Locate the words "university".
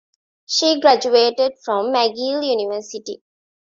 2.43-3.21